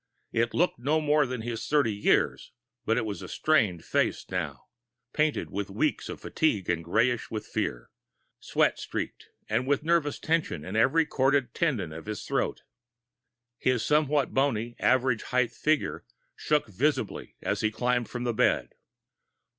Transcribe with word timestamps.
It 0.31 0.55
looked 0.55 0.79
no 0.79 0.99
more 0.99 1.27
than 1.27 1.41
his 1.43 1.67
thirty 1.67 1.93
years; 1.93 2.51
but 2.85 2.97
it 2.97 3.05
was 3.05 3.21
a 3.21 3.27
strained 3.27 3.85
face, 3.85 4.27
now 4.31 4.65
painted 5.13 5.51
with 5.51 5.69
weeks 5.69 6.09
of 6.09 6.19
fatigue, 6.21 6.71
and 6.71 6.83
grayish 6.83 7.29
with 7.29 7.45
fear, 7.45 7.91
sweat 8.39 8.79
streaked 8.79 9.27
and 9.47 9.67
with 9.67 9.83
nervous 9.83 10.17
tension 10.17 10.65
in 10.65 10.75
every 10.75 11.05
corded 11.05 11.53
tendon 11.53 11.93
of 11.93 12.07
his 12.07 12.25
throat. 12.25 12.63
His 13.59 13.85
somewhat 13.85 14.33
bony, 14.33 14.75
average 14.79 15.21
height 15.21 15.51
figure 15.51 16.03
shook 16.35 16.65
visibly 16.67 17.35
as 17.43 17.61
he 17.61 17.69
climbed 17.69 18.09
from 18.09 18.23
the 18.23 18.33
bed. 18.33 18.73